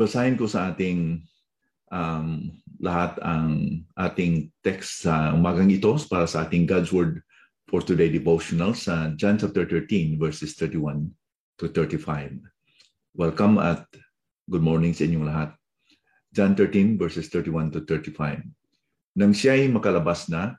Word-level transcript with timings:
basahin 0.00 0.40
ko 0.40 0.48
sa 0.48 0.72
ating 0.72 1.20
um, 1.92 2.48
lahat 2.80 3.20
ang 3.20 3.84
ating 4.00 4.48
text 4.64 5.04
sa 5.04 5.36
umagang 5.36 5.68
ito 5.68 5.92
para 6.08 6.24
sa 6.24 6.48
ating 6.48 6.64
God's 6.64 6.88
Word 6.88 7.20
for 7.70 7.80
Today 7.80 8.10
devotional 8.10 8.74
sa 8.74 9.14
John 9.14 9.38
chapter 9.38 9.62
13 9.62 10.18
verses 10.18 10.58
31 10.58 11.14
to 11.62 11.70
35. 11.70 12.42
Welcome 13.14 13.62
at 13.62 13.86
good 14.50 14.60
morning 14.60 14.90
sa 14.90 15.06
inyong 15.06 15.26
lahat. 15.30 15.54
John 16.34 16.58
13 16.58 16.98
verses 16.98 17.30
31 17.30 17.70
to 17.78 17.86
35. 17.86 18.42
Nang 19.14 19.30
siya 19.30 19.54
ay 19.54 19.70
makalabas 19.70 20.26
na, 20.26 20.58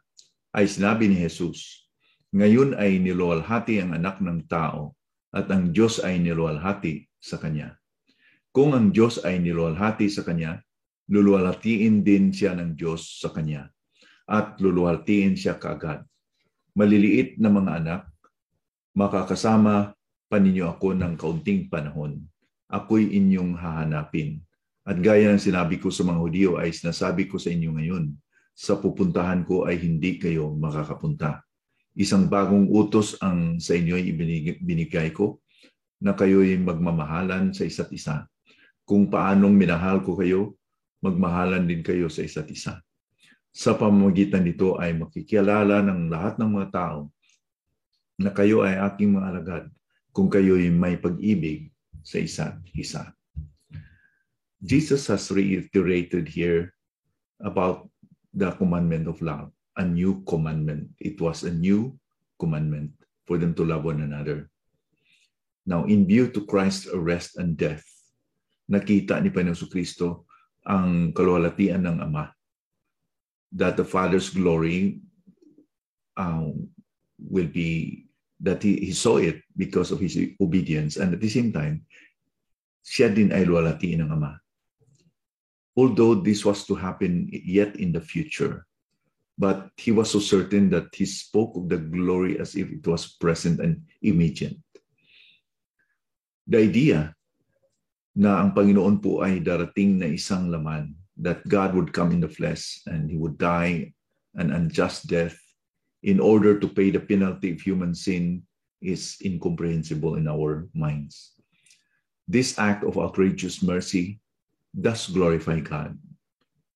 ay 0.55 0.71
sinabi 0.71 1.11
ni 1.11 1.19
Jesus, 1.19 1.85
Ngayon 2.31 2.79
ay 2.79 3.03
niluwalhati 3.03 3.83
ang 3.83 3.91
anak 3.91 4.23
ng 4.23 4.47
tao 4.47 4.95
at 5.35 5.51
ang 5.51 5.75
Diyos 5.75 5.99
ay 5.99 6.15
niluwalhati 6.23 7.11
sa 7.19 7.35
kanya 7.35 7.75
kung 8.51 8.75
ang 8.75 8.91
Diyos 8.91 9.23
ay 9.23 9.39
niluwalhati 9.39 10.11
sa 10.11 10.27
Kanya, 10.27 10.59
luluwalhatiin 11.07 12.03
din 12.03 12.35
siya 12.35 12.51
ng 12.59 12.75
Diyos 12.75 13.23
sa 13.23 13.31
Kanya 13.31 13.71
at 14.27 14.59
luluwalhatiin 14.59 15.39
siya 15.39 15.55
kaagad. 15.55 16.03
Maliliit 16.77 17.39
na 17.41 17.51
mga 17.51 17.71
anak, 17.83 18.01
makakasama 18.95 19.95
pa 20.31 20.37
ninyo 20.39 20.71
ako 20.71 20.95
ng 20.95 21.13
kaunting 21.19 21.67
panahon. 21.67 22.23
Ako'y 22.71 23.11
inyong 23.19 23.59
hahanapin. 23.59 24.39
At 24.87 24.97
gaya 24.97 25.29
ng 25.35 25.43
sinabi 25.43 25.77
ko 25.77 25.91
sa 25.91 26.07
mga 26.07 26.19
Hudyo 26.19 26.49
ay 26.57 26.71
sinasabi 26.71 27.27
ko 27.27 27.35
sa 27.37 27.51
inyo 27.51 27.75
ngayon, 27.75 28.15
sa 28.55 28.79
pupuntahan 28.79 29.43
ko 29.43 29.67
ay 29.67 29.77
hindi 29.79 30.17
kayo 30.17 30.55
makakapunta. 30.55 31.43
Isang 31.93 32.31
bagong 32.31 32.71
utos 32.71 33.19
ang 33.19 33.59
sa 33.59 33.75
inyo 33.75 33.99
ay 33.99 34.15
ibinigay 34.63 35.11
ko 35.11 35.43
na 35.99 36.15
kayo'y 36.15 36.55
magmamahalan 36.57 37.51
sa 37.51 37.67
isa't 37.67 37.91
isa 37.91 38.31
kung 38.91 39.07
paanong 39.07 39.55
minahal 39.55 40.03
ko 40.03 40.19
kayo, 40.19 40.59
magmahalan 40.99 41.63
din 41.63 41.79
kayo 41.79 42.11
sa 42.11 42.27
isa't 42.27 42.51
isa. 42.51 42.83
Sa 43.51 43.75
pamamagitan 43.75 44.47
nito 44.47 44.79
ay 44.79 44.95
makikilala 44.95 45.83
ng 45.83 46.07
lahat 46.07 46.39
ng 46.39 46.49
mga 46.55 46.69
tao 46.71 46.99
na 48.15 48.31
kayo 48.31 48.63
ay 48.63 48.79
aking 48.79 49.19
mga 49.19 49.27
alagad 49.27 49.63
kung 50.15 50.31
kayo 50.31 50.55
ay 50.55 50.71
may 50.71 50.95
pag-ibig 50.95 51.71
sa 51.99 52.17
isa't 52.19 52.63
isa. 52.71 53.11
Jesus 54.61 55.09
has 55.11 55.27
reiterated 55.33 56.29
here 56.29 56.71
about 57.41 57.89
the 58.31 58.53
commandment 58.55 59.09
of 59.09 59.19
love, 59.19 59.49
a 59.75 59.83
new 59.83 60.21
commandment. 60.23 60.93
It 61.01 61.17
was 61.19 61.43
a 61.43 61.51
new 61.51 61.97
commandment 62.37 62.93
for 63.25 63.41
them 63.41 63.57
to 63.57 63.65
love 63.65 63.83
one 63.83 64.05
another. 64.05 64.47
Now, 65.65 65.85
in 65.85 66.05
view 66.05 66.29
to 66.33 66.45
Christ's 66.45 66.89
arrest 66.89 67.37
and 67.37 67.57
death, 67.57 67.85
nakita 68.69 69.19
ni 69.21 69.29
Panginoon 69.29 69.69
Kristo 69.69 70.25
ang 70.65 71.11
kaluwalhatian 71.13 71.85
ng 71.85 71.97
Ama. 72.01 72.29
That 73.51 73.75
the 73.75 73.83
Father's 73.83 74.29
glory 74.31 75.01
um, 76.15 76.69
will 77.19 77.47
be, 77.47 78.07
that 78.39 78.63
he, 78.63 78.77
he 78.77 78.93
saw 78.93 79.17
it 79.17 79.43
because 79.57 79.91
of 79.91 79.99
his 79.99 80.17
obedience. 80.39 80.97
And 80.97 81.13
at 81.13 81.21
the 81.21 81.29
same 81.29 81.51
time, 81.51 81.85
siya 82.81 83.13
din 83.13 83.31
ay 83.31 83.45
luwalhatiin 83.45 84.01
ng 84.01 84.11
Ama. 84.11 84.39
Although 85.77 86.15
this 86.19 86.43
was 86.43 86.65
to 86.67 86.75
happen 86.75 87.29
yet 87.31 87.75
in 87.75 87.91
the 87.91 88.01
future, 88.01 88.67
but 89.37 89.71
he 89.77 89.91
was 89.91 90.11
so 90.11 90.19
certain 90.19 90.69
that 90.69 90.93
he 90.93 91.05
spoke 91.05 91.55
of 91.55 91.69
the 91.69 91.77
glory 91.77 92.37
as 92.39 92.53
if 92.53 92.69
it 92.69 92.85
was 92.85 93.17
present 93.17 93.59
and 93.59 93.81
immediate. 94.01 94.59
The 96.45 96.61
idea 96.61 97.15
na 98.13 98.43
ang 98.43 98.51
Panginoon 98.51 98.99
po 98.99 99.23
ay 99.23 99.39
darating 99.39 99.97
na 99.97 100.11
isang 100.11 100.51
laman, 100.51 100.93
that 101.21 101.47
God 101.47 101.75
would 101.75 101.93
come 101.93 102.11
in 102.11 102.19
the 102.19 102.29
flesh 102.29 102.81
and 102.87 103.09
He 103.09 103.17
would 103.17 103.37
die 103.37 103.93
an 104.35 104.51
unjust 104.51 105.07
death 105.07 105.37
in 106.03 106.19
order 106.19 106.59
to 106.59 106.67
pay 106.67 106.89
the 106.89 106.99
penalty 106.99 107.53
of 107.53 107.61
human 107.61 107.93
sin 107.93 108.41
is 108.81 109.17
incomprehensible 109.23 110.15
in 110.15 110.27
our 110.27 110.67
minds. 110.73 111.33
This 112.27 112.57
act 112.57 112.83
of 112.83 112.97
outrageous 112.97 113.61
mercy 113.61 114.19
does 114.73 115.07
glorify 115.07 115.59
God, 115.59 115.97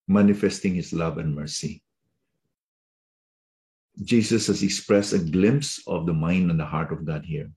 manifesting 0.08 0.76
His 0.76 0.94
love 0.94 1.18
and 1.18 1.34
mercy. 1.34 1.82
Jesus 4.04 4.48
has 4.48 4.62
expressed 4.62 5.14
a 5.14 5.20
glimpse 5.20 5.82
of 5.88 6.06
the 6.06 6.14
mind 6.14 6.52
and 6.52 6.60
the 6.60 6.66
heart 6.66 6.92
of 6.92 7.06
God 7.06 7.26
here. 7.26 7.50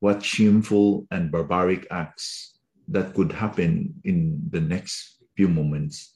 What 0.00 0.24
shameful 0.24 1.06
and 1.10 1.32
barbaric 1.32 1.86
acts 1.90 2.58
that 2.88 3.14
could 3.14 3.32
happen 3.32 3.94
in 4.04 4.40
the 4.50 4.60
next 4.60 5.23
few 5.34 5.50
moments 5.50 6.14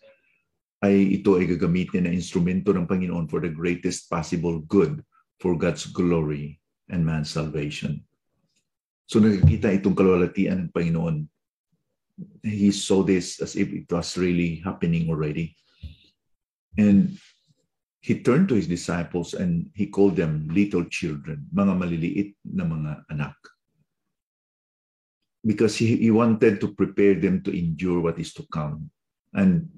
ay 0.82 1.18
ito 1.18 1.34
ay 1.34 1.50
gagamitin 1.50 2.06
na 2.06 2.14
instrumento 2.14 2.70
ng 2.70 2.86
Panginoon 2.86 3.26
for 3.26 3.42
the 3.42 3.50
greatest 3.50 4.06
possible 4.06 4.62
good 4.70 5.02
for 5.42 5.58
God's 5.58 5.90
glory 5.90 6.62
and 6.86 7.02
man's 7.02 7.34
salvation. 7.34 7.98
So 9.10 9.18
nakikita 9.18 9.74
itong 9.74 9.98
kalwalatian 9.98 10.70
ng 10.70 10.70
Panginoon. 10.70 11.26
He 12.46 12.70
saw 12.70 13.02
this 13.02 13.42
as 13.42 13.58
if 13.58 13.70
it 13.74 13.90
was 13.90 14.14
really 14.14 14.62
happening 14.62 15.10
already. 15.10 15.58
And 16.78 17.18
he 17.98 18.22
turned 18.22 18.46
to 18.50 18.58
his 18.58 18.70
disciples 18.70 19.34
and 19.34 19.70
he 19.74 19.90
called 19.90 20.14
them 20.14 20.46
little 20.54 20.86
children, 20.86 21.50
mga 21.50 21.74
maliliit 21.74 22.38
na 22.46 22.62
mga 22.62 23.02
anak 23.10 23.34
because 25.44 25.76
he, 25.76 25.96
he 25.96 26.10
wanted 26.10 26.60
to 26.60 26.74
prepare 26.74 27.14
them 27.14 27.42
to 27.42 27.56
endure 27.56 28.00
what 28.00 28.18
is 28.18 28.34
to 28.34 28.44
come. 28.52 28.90
And 29.34 29.68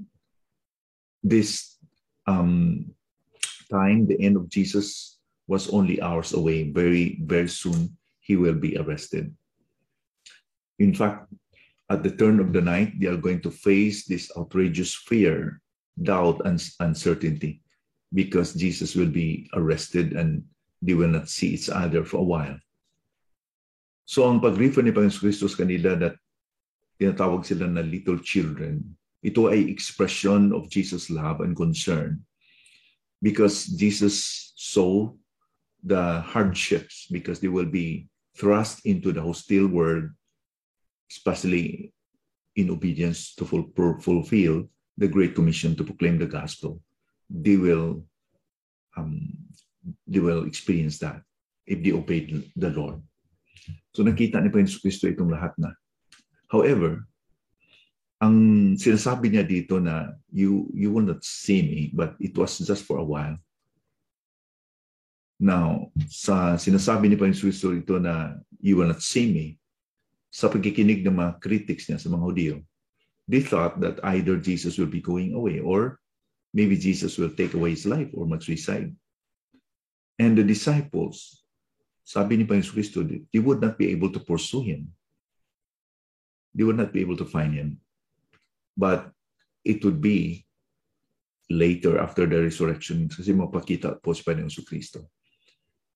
this 1.23 1.77
um, 2.27 2.95
time, 3.71 4.07
the 4.07 4.21
end 4.21 4.37
of 4.37 4.49
Jesus, 4.49 5.19
was 5.47 5.69
only 5.71 6.01
hours 6.01 6.33
away. 6.33 6.71
Very, 6.71 7.19
very 7.25 7.49
soon, 7.49 7.97
he 8.21 8.37
will 8.37 8.55
be 8.55 8.79
arrested. 8.79 9.35
In 10.79 10.95
fact, 10.95 11.27
at 11.91 12.03
the 12.03 12.15
turn 12.15 12.39
of 12.39 12.53
the 12.53 12.63
night, 12.63 12.95
they 13.01 13.09
are 13.11 13.19
going 13.19 13.43
to 13.43 13.51
face 13.51 14.07
this 14.07 14.31
outrageous 14.39 14.95
fear, 14.95 15.61
doubt, 16.01 16.41
and 16.47 16.63
uncertainty 16.79 17.63
because 18.15 18.55
Jesus 18.55 18.95
will 18.95 19.11
be 19.11 19.51
arrested 19.55 20.15
and 20.15 20.45
they 20.83 20.95
will 20.95 21.11
not 21.11 21.29
see 21.29 21.59
each 21.59 21.69
other 21.69 22.05
for 22.05 22.19
a 22.19 22.31
while. 22.31 22.59
So 24.07 24.27
ang 24.27 24.43
pag-refer 24.43 24.83
ni 24.83 24.91
Panginoon 24.91 25.23
Kristo 25.23 25.47
sa 25.47 25.63
kanila 25.63 25.95
that 25.99 26.15
tinatawag 26.99 27.47
sila 27.47 27.71
na 27.71 27.83
little 27.83 28.19
children, 28.19 28.83
ito 29.21 29.53
ay 29.53 29.69
expression 29.69 30.53
of 30.53 30.73
Jesus' 30.73 31.13
love 31.13 31.45
and 31.45 31.53
concern 31.53 32.25
because 33.21 33.69
Jesus 33.69 34.53
saw 34.57 35.13
the 35.85 36.21
hardships 36.25 37.07
because 37.13 37.41
they 37.41 37.49
will 37.53 37.69
be 37.69 38.09
thrust 38.37 38.85
into 38.85 39.13
the 39.13 39.21
hostile 39.21 39.69
world, 39.69 40.09
especially 41.13 41.93
in 42.57 42.71
obedience 42.71 43.35
to 43.37 43.45
fulfill 43.45 44.69
the 44.97 45.09
Great 45.09 45.35
Commission 45.35 45.77
to 45.77 45.85
proclaim 45.85 46.19
the 46.19 46.29
gospel. 46.29 46.81
They 47.29 47.57
will 47.57 48.05
um, 48.97 49.37
they 50.07 50.21
will 50.21 50.45
experience 50.45 50.99
that 51.01 51.23
if 51.67 51.85
they 51.85 51.93
obey 51.93 52.27
the 52.57 52.71
Lord. 52.71 53.01
So 53.95 54.03
nakita 54.03 54.43
ni 54.43 54.51
Panginoon 54.51 54.81
Kristo 54.83 55.07
itong 55.09 55.31
lahat 55.31 55.55
na. 55.57 55.73
However, 56.51 57.07
ang 58.21 58.37
sinasabi 58.77 59.33
niya 59.33 59.49
dito 59.49 59.81
na 59.81 60.13
you 60.29 60.69
you 60.77 60.93
will 60.93 61.09
not 61.09 61.25
see 61.25 61.65
me 61.65 61.81
but 61.97 62.13
it 62.21 62.37
was 62.37 62.61
just 62.61 62.85
for 62.85 63.01
a 63.01 63.07
while. 63.07 63.41
Now, 65.41 65.89
sa 66.13 66.61
sinasabi 66.61 67.09
ni 67.09 67.17
Panginoon 67.17 67.41
Kristo 67.41 67.73
ito 67.73 67.97
na 67.97 68.37
you 68.61 68.77
will 68.77 68.93
not 68.93 69.01
see 69.01 69.25
me, 69.33 69.47
sa 70.29 70.53
pagkikinig 70.53 71.01
ng 71.01 71.17
mga 71.17 71.41
critics 71.41 71.89
niya 71.89 71.97
sa 71.97 72.13
mga 72.13 72.25
Hudyo, 72.29 72.55
they 73.25 73.41
thought 73.41 73.81
that 73.81 73.97
either 74.13 74.37
Jesus 74.37 74.77
will 74.77 74.93
be 74.93 75.01
going 75.01 75.33
away 75.33 75.65
or 75.65 75.97
maybe 76.53 76.77
Jesus 76.77 77.17
will 77.17 77.33
take 77.33 77.57
away 77.57 77.73
his 77.73 77.89
life 77.89 78.13
or 78.13 78.29
mag-suicide. 78.29 78.93
And 80.21 80.37
the 80.37 80.45
disciples, 80.45 81.41
sabi 82.05 82.37
ni 82.37 82.45
Panginoon 82.45 82.77
Kristo, 82.77 83.01
they 83.01 83.41
would 83.41 83.65
not 83.65 83.81
be 83.81 83.97
able 83.97 84.13
to 84.13 84.21
pursue 84.21 84.61
him. 84.61 84.93
They 86.53 86.69
would 86.69 86.77
not 86.77 86.93
be 86.93 87.01
able 87.01 87.17
to 87.17 87.25
find 87.25 87.57
him. 87.57 87.81
But 88.77 89.11
it 89.65 89.85
would 89.85 90.01
be 90.01 90.47
later 91.51 91.99
after 91.99 92.25
the 92.25 92.39
resurrection 92.39 93.11
kasi 93.11 93.35
mapakita 93.35 93.99
po 93.99 94.15
si 94.15 94.23
Panginoon 94.23 94.65
Kristo. 94.65 95.11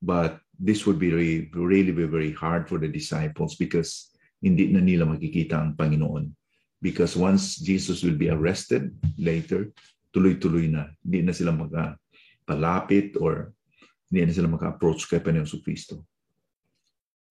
But 0.02 0.42
this 0.58 0.84
would 0.84 0.98
be 0.98 1.14
really, 1.14 1.48
really 1.54 1.94
be 1.94 2.04
very 2.04 2.34
hard 2.34 2.68
for 2.68 2.76
the 2.76 2.90
disciples 2.90 3.54
because 3.56 4.12
hindi 4.42 4.68
na 4.68 4.82
nila 4.82 5.08
makikita 5.08 5.56
ang 5.56 5.78
Panginoon. 5.78 6.34
Because 6.82 7.16
once 7.16 7.56
Jesus 7.56 8.04
will 8.04 8.18
be 8.18 8.28
arrested 8.28 8.92
later, 9.16 9.72
tuloy-tuloy 10.12 10.68
na. 10.68 10.92
Hindi 11.00 11.24
na 11.24 11.32
sila 11.32 11.56
magpalapit 11.56 13.16
or 13.16 13.56
hindi 14.12 14.28
na 14.28 14.34
sila 14.36 14.52
maka-approach 14.52 15.08
kay 15.08 15.24
Panginoon 15.24 15.64
Kristo. 15.64 16.04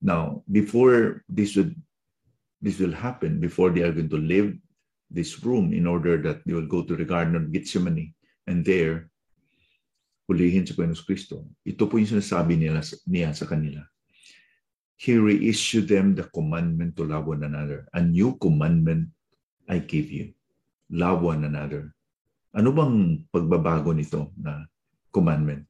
Now, 0.01 0.41
before 0.49 1.23
this 1.29 1.55
would 1.55 1.77
this 2.63 2.79
will 2.79 2.95
happen, 2.95 3.43
before 3.43 3.75
they 3.75 3.83
are 3.83 3.91
going 3.91 4.11
to 4.11 4.19
leave 4.19 4.55
this 5.13 5.37
room 5.45 5.71
in 5.71 5.85
order 5.85 6.17
that 6.25 6.41
they 6.43 6.57
will 6.57 6.67
go 6.67 6.81
to 6.81 6.97
the 6.97 7.05
Garden 7.05 7.37
of 7.37 7.53
Gethsemane 7.53 8.17
and 8.49 8.65
there 8.65 9.13
hulihin 10.27 10.65
si 10.65 10.73
Panginoon 10.73 11.05
Kristo. 11.05 11.45
Ito 11.67 11.85
po 11.87 11.99
yung 11.99 12.17
sinasabi 12.17 12.55
nila, 12.55 12.81
niya 13.05 13.35
sa 13.35 13.45
kanila. 13.45 13.83
He 14.95 15.19
reissued 15.19 15.91
them 15.91 16.15
the 16.15 16.23
commandment 16.31 16.95
to 16.95 17.03
love 17.03 17.27
one 17.27 17.43
another. 17.43 17.91
A 17.91 17.99
new 17.99 18.39
commandment 18.39 19.11
I 19.67 19.83
give 19.83 20.07
you. 20.07 20.31
Love 20.87 21.27
one 21.27 21.43
another. 21.43 21.91
Ano 22.55 22.71
bang 22.71 23.27
pagbabago 23.27 23.91
nito 23.91 24.31
na 24.39 24.63
commandment? 25.11 25.67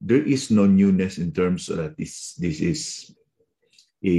There 0.00 0.22
is 0.22 0.48
no 0.48 0.64
newness 0.64 1.20
in 1.20 1.32
terms 1.32 1.68
that 1.68 1.96
this, 1.96 2.36
this 2.40 2.60
is 2.64 3.12
a, 4.00 4.16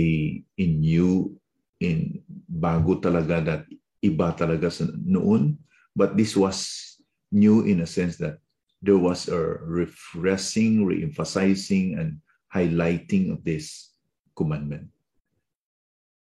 a 0.58 0.66
new, 0.66 1.34
in 1.82 2.22
bago 2.46 3.02
talaga 3.02 3.38
that 3.46 3.64
iba 4.04 4.36
talaga 4.38 4.72
sa 4.72 4.86
noon. 4.94 5.58
But 5.98 6.16
this 6.16 6.38
was 6.38 6.98
new 7.32 7.66
in 7.66 7.82
a 7.82 7.90
sense 7.90 8.18
that 8.22 8.38
there 8.82 8.98
was 8.98 9.28
a 9.28 9.40
refreshing, 9.66 10.86
re-emphasizing, 10.86 11.98
and 11.98 12.22
highlighting 12.54 13.34
of 13.34 13.44
this 13.44 13.94
commandment. 14.38 14.88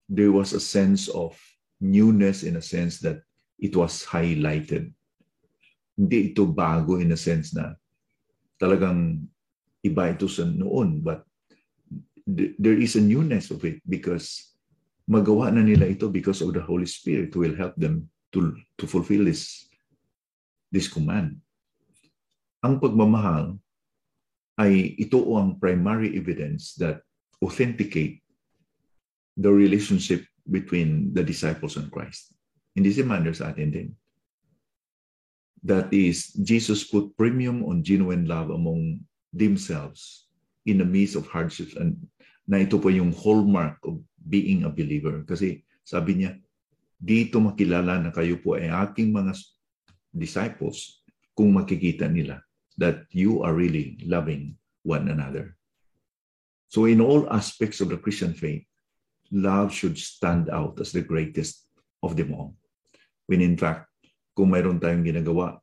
There 0.08 0.32
was 0.32 0.52
a 0.52 0.60
sense 0.60 1.08
of 1.08 1.40
newness 1.80 2.44
in 2.44 2.56
a 2.56 2.62
sense 2.62 3.00
that 3.00 3.24
it 3.58 3.74
was 3.74 4.04
highlighted. 4.04 4.92
Hindi 5.96 6.30
ito 6.30 6.44
bago 6.44 7.00
in 7.00 7.12
a 7.12 7.18
sense 7.18 7.56
na 7.56 7.72
talagang 8.60 9.24
iba 9.80 10.12
ito 10.12 10.28
sa 10.28 10.44
noon, 10.44 11.00
but 11.00 11.24
there 12.28 12.76
is 12.76 12.96
a 12.96 13.04
newness 13.04 13.50
of 13.52 13.64
it 13.64 13.80
because 13.88 14.53
magawa 15.04 15.52
na 15.52 15.60
nila 15.60 15.84
ito 15.88 16.08
because 16.08 16.40
of 16.40 16.56
the 16.56 16.62
Holy 16.64 16.88
Spirit 16.88 17.36
will 17.36 17.54
help 17.54 17.76
them 17.76 18.08
to, 18.32 18.56
to 18.80 18.88
fulfill 18.88 19.24
this, 19.24 19.68
this 20.72 20.88
command. 20.88 21.38
Ang 22.64 22.80
pagmamahal 22.80 23.60
ay 24.56 24.96
ito 24.96 25.20
ang 25.36 25.60
primary 25.60 26.16
evidence 26.16 26.72
that 26.80 27.04
authenticate 27.44 28.24
the 29.36 29.50
relationship 29.50 30.24
between 30.48 31.12
the 31.12 31.20
disciples 31.20 31.76
and 31.76 31.90
Christ. 31.90 32.32
Hindi 32.72 32.94
si 32.94 33.02
manner 33.04 33.34
sa 33.34 33.52
atin 33.52 33.70
din. 33.70 33.88
That 35.64 35.92
is, 35.92 36.32
Jesus 36.36 36.84
put 36.84 37.16
premium 37.16 37.64
on 37.64 37.84
genuine 37.84 38.28
love 38.28 38.52
among 38.52 39.00
themselves 39.32 40.28
in 40.64 40.80
the 40.80 40.88
midst 40.88 41.16
of 41.16 41.28
hardships 41.28 41.76
and 41.76 41.96
na 42.44 42.60
ito 42.60 42.76
po 42.76 42.92
yung 42.92 43.12
hallmark 43.12 43.80
of 43.88 44.00
being 44.24 44.64
a 44.64 44.72
believer. 44.72 45.22
Kasi 45.28 45.62
sabi 45.84 46.24
niya, 46.24 46.40
dito 46.96 47.36
makilala 47.38 48.00
na 48.00 48.10
kayo 48.10 48.40
po 48.40 48.56
ay 48.56 48.72
aking 48.72 49.12
mga 49.12 49.36
disciples 50.10 51.04
kung 51.36 51.52
makikita 51.52 52.08
nila 52.08 52.40
that 52.80 53.04
you 53.12 53.44
are 53.44 53.52
really 53.52 54.00
loving 54.08 54.56
one 54.82 55.12
another. 55.12 55.54
So, 56.72 56.90
in 56.90 56.98
all 56.98 57.30
aspects 57.30 57.78
of 57.78 57.92
the 57.92 58.00
Christian 58.00 58.34
faith, 58.34 58.66
love 59.30 59.70
should 59.70 59.94
stand 59.94 60.50
out 60.50 60.80
as 60.82 60.90
the 60.90 61.04
greatest 61.04 61.70
of 62.02 62.18
them 62.18 62.34
all. 62.34 62.56
When 63.30 63.44
in 63.44 63.54
fact, 63.54 63.90
kung 64.34 64.50
mayroon 64.50 64.82
tayong 64.82 65.06
ginagawa, 65.06 65.62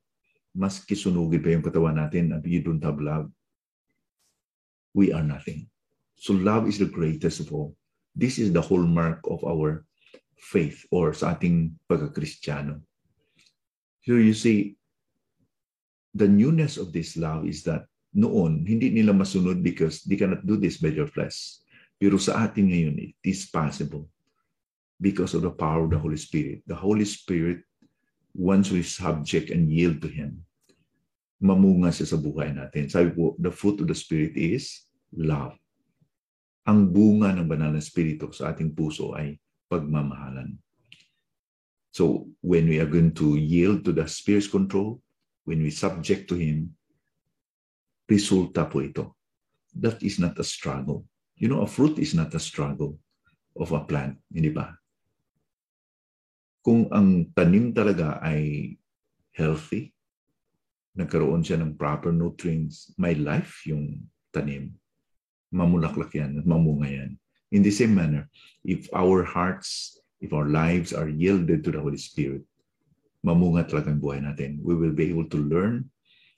mas 0.55 0.79
kisunugin 0.83 1.43
pa 1.43 1.51
yung 1.51 1.65
katawan 1.65 1.99
natin 1.99 2.31
and 2.31 2.43
you 2.47 2.63
don't 2.63 2.83
have 2.83 2.99
love, 2.99 3.27
we 4.95 5.11
are 5.11 5.23
nothing. 5.23 5.67
So 6.15 6.31
love 6.35 6.67
is 6.67 6.79
the 6.79 6.87
greatest 6.87 7.43
of 7.43 7.51
all. 7.51 7.75
This 8.15 8.39
is 8.39 8.51
the 8.51 8.61
hallmark 8.61 9.23
of 9.27 9.43
our 9.47 9.85
faith 10.41 10.83
or 10.91 11.13
sa 11.13 11.37
ating 11.37 11.77
pagka-Kristiyano. 11.87 12.81
So 14.03 14.17
you 14.17 14.33
see, 14.33 14.75
the 16.11 16.27
newness 16.27 16.75
of 16.75 16.91
this 16.91 17.15
love 17.15 17.47
is 17.47 17.63
that 17.69 17.87
noon, 18.11 18.67
hindi 18.67 18.91
nila 18.91 19.15
masunod 19.15 19.63
because 19.63 20.03
they 20.03 20.19
cannot 20.19 20.43
do 20.43 20.57
this 20.57 20.81
by 20.81 20.91
their 20.91 21.07
flesh. 21.07 21.63
Pero 22.01 22.17
sa 22.17 22.49
atin 22.49 22.73
ngayon, 22.73 22.97
it 22.97 23.15
is 23.23 23.47
possible 23.47 24.09
because 24.97 25.37
of 25.37 25.45
the 25.45 25.53
power 25.53 25.85
of 25.85 25.93
the 25.93 26.01
Holy 26.01 26.17
Spirit. 26.17 26.65
The 26.65 26.75
Holy 26.75 27.05
Spirit, 27.05 27.61
once 28.33 28.73
we 28.73 28.81
subject 28.81 29.53
and 29.53 29.69
yield 29.69 30.01
to 30.01 30.09
Him, 30.09 30.41
mamunga 31.37 31.93
siya 31.93 32.11
sa 32.11 32.17
buhay 32.17 32.57
natin. 32.57 32.89
Sabi 32.89 33.13
po, 33.13 33.37
the 33.37 33.53
fruit 33.53 33.81
of 33.81 33.87
the 33.87 33.97
Spirit 33.97 34.33
is 34.33 34.89
love. 35.13 35.53
Ang 36.69 36.93
bunga 36.93 37.33
ng 37.33 37.49
banal 37.49 37.73
na 37.73 37.81
Espiritu 37.81 38.29
sa 38.29 38.53
ating 38.53 38.77
puso 38.77 39.17
ay 39.17 39.37
pagmamahalan. 39.65 40.57
So, 41.91 42.29
when 42.39 42.69
we 42.69 42.79
are 42.79 42.87
going 42.87 43.11
to 43.19 43.35
yield 43.35 43.83
to 43.83 43.91
the 43.91 44.07
Spirit's 44.07 44.47
control, 44.47 45.03
when 45.43 45.59
we 45.59 45.73
subject 45.73 46.29
to 46.31 46.39
Him, 46.39 46.71
resulta 48.07 48.67
po 48.67 48.83
ito. 48.83 49.15
That 49.75 50.03
is 50.03 50.19
not 50.19 50.35
a 50.39 50.45
struggle. 50.45 51.07
You 51.39 51.47
know, 51.47 51.63
a 51.63 51.69
fruit 51.69 51.99
is 51.99 52.11
not 52.11 52.35
a 52.35 52.41
struggle 52.43 52.99
of 53.55 53.71
a 53.71 53.83
plant, 53.83 54.19
hindi 54.31 54.51
ba? 54.51 54.75
Kung 56.61 56.91
ang 56.93 57.33
tanim 57.33 57.73
talaga 57.73 58.21
ay 58.21 58.75
healthy, 59.33 59.89
nagkaroon 60.93 61.41
siya 61.41 61.57
ng 61.57 61.79
proper 61.79 62.13
nutrients, 62.13 62.93
may 62.99 63.17
life 63.17 63.65
yung 63.65 64.05
tanim, 64.29 64.75
mamulaklak 65.53 66.15
yan, 66.15 66.41
mamunga 66.47 66.89
yan. 66.89 67.11
In 67.51 67.61
the 67.61 67.71
same 67.71 67.93
manner, 67.95 68.31
if 68.63 68.87
our 68.95 69.23
hearts, 69.23 69.99
if 70.23 70.31
our 70.31 70.47
lives 70.47 70.95
are 70.95 71.11
yielded 71.11 71.63
to 71.63 71.71
the 71.71 71.79
Holy 71.79 71.99
Spirit, 71.99 72.47
mamunga 73.21 73.67
talaga 73.67 73.91
ang 73.91 74.01
buhay 74.01 74.23
natin. 74.23 74.63
We 74.63 74.73
will 74.73 74.95
be 74.95 75.11
able 75.11 75.27
to 75.29 75.37
learn 75.37 75.91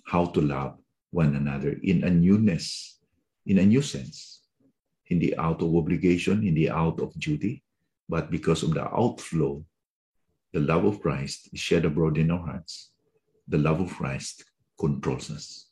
how 0.04 0.28
to 0.34 0.42
love 0.42 0.76
one 1.14 1.38
another 1.38 1.78
in 1.86 2.04
a 2.04 2.10
newness, 2.10 2.98
in 3.46 3.62
a 3.62 3.66
new 3.66 3.82
sense. 3.82 4.42
Hindi 5.06 5.38
out 5.38 5.62
of 5.62 5.76
obligation, 5.76 6.42
hindi 6.42 6.68
out 6.68 7.00
of 7.00 7.14
duty, 7.16 7.62
but 8.10 8.32
because 8.32 8.64
of 8.64 8.74
the 8.74 8.84
outflow, 8.84 9.64
the 10.52 10.60
love 10.60 10.86
of 10.86 11.02
Christ 11.02 11.50
is 11.54 11.60
shed 11.60 11.86
abroad 11.86 12.18
in 12.18 12.32
our 12.32 12.42
hearts. 12.42 12.92
The 13.48 13.58
love 13.58 13.82
of 13.82 13.94
Christ 13.94 14.46
controls 14.80 15.30
us. 15.30 15.70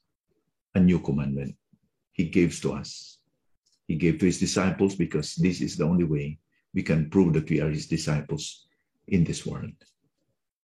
A 0.75 0.79
new 0.79 0.99
commandment 0.99 1.55
he 2.11 2.25
gives 2.25 2.59
to 2.61 2.73
us. 2.73 3.10
He 3.91 3.99
gave 3.99 4.23
to 4.23 4.25
his 4.31 4.39
disciples 4.39 4.95
because 4.95 5.35
this 5.35 5.59
is 5.59 5.75
the 5.75 5.83
only 5.83 6.07
way 6.07 6.39
we 6.71 6.79
can 6.79 7.11
prove 7.11 7.35
that 7.35 7.51
we 7.51 7.59
are 7.59 7.67
his 7.67 7.91
disciples 7.91 8.63
in 9.11 9.27
this 9.27 9.43
world. 9.43 9.75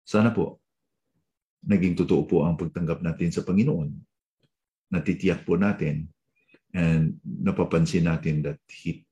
Sana 0.02 0.34
po, 0.34 0.58
naging 1.62 1.94
totoo 1.94 2.26
po 2.26 2.42
ang 2.42 2.58
pagtanggap 2.58 3.06
natin 3.06 3.30
sa 3.30 3.46
Panginoon. 3.46 3.94
Natitiyak 4.90 5.46
po 5.46 5.62
natin 5.62 6.10
and 6.74 7.22
napapansin 7.22 8.10
natin 8.10 8.42
that 8.42 8.58
He, 8.66 9.06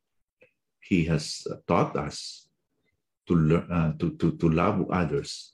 he 0.81 1.05
has 1.05 1.45
taught 1.69 1.93
us 1.93 2.49
to, 3.29 3.37
uh, 3.69 3.93
to, 4.01 4.17
to, 4.17 4.33
to 4.41 4.49
love 4.49 4.81
others 4.89 5.53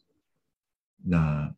na 1.03 1.51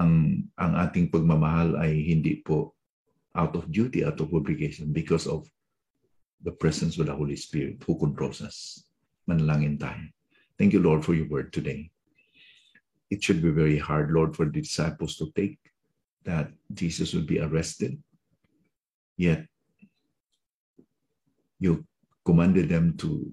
ang, 0.00 0.48
ang 0.56 0.72
ating 0.80 1.12
pagmamahal 1.12 1.76
ay 1.76 1.92
hindi 2.08 2.40
po 2.40 2.72
out 3.36 3.52
of 3.52 3.68
duty, 3.68 4.00
out 4.00 4.16
of 4.24 4.32
obligation 4.32 4.96
because 4.96 5.28
of 5.28 5.44
the 6.42 6.52
presence 6.52 6.98
of 6.98 7.06
the 7.06 7.14
Holy 7.14 7.36
Spirit 7.36 7.82
who 7.86 7.98
controls 7.98 8.42
us. 8.42 8.84
Manalangin 9.28 9.78
tayo. 9.78 10.08
Thank 10.58 10.72
you, 10.72 10.80
Lord, 10.80 11.04
for 11.04 11.14
your 11.14 11.28
word 11.28 11.52
today. 11.52 11.90
it 13.10 13.22
should 13.22 13.42
be 13.42 13.50
very 13.50 13.78
hard, 13.78 14.10
Lord, 14.10 14.36
for 14.36 14.44
the 14.44 14.60
disciples 14.60 15.16
to 15.16 15.32
take 15.34 15.58
that 16.24 16.50
Jesus 16.72 17.14
would 17.14 17.26
be 17.26 17.40
arrested. 17.40 18.02
Yet, 19.16 19.46
you 21.58 21.84
commanded 22.24 22.68
them 22.68 22.96
to, 22.98 23.32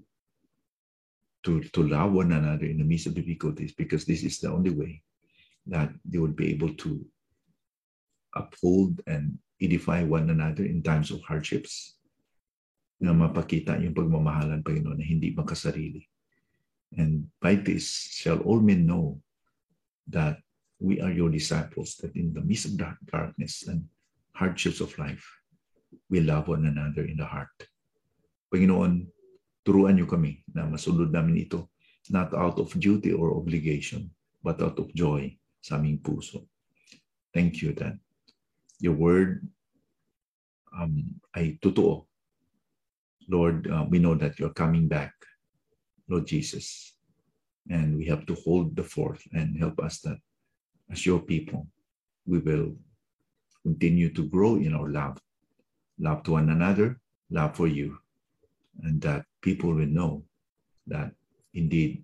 to, 1.44 1.62
to 1.62 1.84
love 1.84 2.14
one 2.14 2.32
another 2.32 2.66
in 2.66 2.78
the 2.78 2.84
midst 2.84 3.08
of 3.08 3.16
difficulties 3.16 3.74
because 3.74 4.06
this 4.06 4.24
is 4.24 4.40
the 4.40 4.50
only 4.50 4.72
way 4.72 5.02
that 5.68 5.92
they 6.06 6.18
would 6.18 6.36
be 6.36 6.52
able 6.52 6.74
to 6.76 7.06
uphold 8.36 9.02
and 9.08 9.38
edify 9.62 10.04
one 10.04 10.30
another 10.30 10.64
in 10.64 10.82
times 10.82 11.12
of 11.12 11.22
hardships 11.22 11.95
na 13.00 13.12
mapakita 13.12 13.76
yung 13.82 13.96
pagmamahalan, 13.96 14.64
Panginoon, 14.64 14.98
na 15.00 15.06
hindi 15.06 15.36
makasarili. 15.36 16.08
And 16.96 17.28
by 17.44 17.60
this 17.60 17.92
shall 18.16 18.40
all 18.48 18.64
men 18.64 18.88
know 18.88 19.20
that 20.08 20.40
we 20.80 21.02
are 21.02 21.12
your 21.12 21.28
disciples, 21.28 22.00
that 22.00 22.16
in 22.16 22.32
the 22.32 22.44
midst 22.44 22.72
of 22.72 22.80
dark 22.80 23.00
darkness 23.04 23.68
and 23.68 23.88
hardships 24.32 24.80
of 24.80 24.96
life, 24.96 25.24
we 26.10 26.24
love 26.24 26.48
one 26.48 26.68
another 26.68 27.04
in 27.04 27.20
the 27.20 27.28
heart. 27.28 27.52
Panginoon, 28.52 29.08
turuan 29.66 29.98
niyo 29.98 30.08
kami 30.08 30.46
na 30.54 30.70
masunod 30.70 31.12
namin 31.12 31.44
ito, 31.48 31.68
not 32.14 32.32
out 32.38 32.62
of 32.62 32.72
duty 32.78 33.12
or 33.12 33.34
obligation, 33.36 34.08
but 34.46 34.62
out 34.62 34.78
of 34.78 34.94
joy 34.94 35.34
sa 35.60 35.82
aming 35.82 36.00
puso. 36.00 36.46
Thank 37.34 37.60
you 37.66 37.74
that 37.82 37.98
your 38.80 38.94
word 38.96 39.44
um, 40.72 41.20
ay 41.34 41.58
totoo. 41.60 42.06
Lord, 43.28 43.68
uh, 43.70 43.86
we 43.90 44.00
know 44.00 44.16
that 44.16 44.40
you're 44.40 44.54
coming 44.54 44.88
back, 44.88 45.14
Lord 46.10 46.28
Jesus. 46.28 46.94
And 47.70 47.98
we 47.98 48.06
have 48.06 48.26
to 48.28 48.36
hold 48.46 48.76
the 48.76 48.84
fort 48.84 49.20
and 49.34 49.58
help 49.58 49.80
us 49.80 50.00
that 50.02 50.18
as 50.92 51.06
your 51.06 51.20
people, 51.20 51.66
we 52.28 52.38
will 52.38 52.76
continue 53.64 54.14
to 54.14 54.30
grow 54.30 54.56
in 54.56 54.74
our 54.74 54.90
love, 54.90 55.18
love 55.98 56.22
to 56.24 56.32
one 56.32 56.50
another, 56.50 57.00
love 57.32 57.56
for 57.56 57.68
you, 57.68 57.98
and 58.84 59.02
that 59.02 59.26
people 59.42 59.74
will 59.74 59.90
know 59.90 60.24
that 60.86 61.12
indeed 61.54 62.04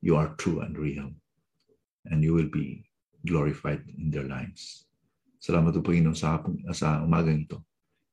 you 0.00 0.14
are 0.14 0.34
true 0.38 0.60
and 0.60 0.78
real, 0.78 1.10
and 2.06 2.22
you 2.22 2.32
will 2.32 2.48
be 2.48 2.84
glorified 3.26 3.82
in 3.98 4.10
their 4.10 4.24
lives. 4.30 4.86
Salamat 5.42 5.74
po 5.74 5.80
Panginoon 5.82 6.14
sa, 6.14 6.38
sa 6.70 7.02
umagang 7.02 7.48
ito. 7.48 7.64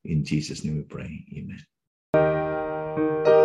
In 0.07 0.23
Jesus' 0.23 0.63
name 0.63 0.81
we 0.81 0.87
pray. 0.87 1.11
Amen. 1.35 1.59
Thank 2.97 3.27
you. 3.27 3.36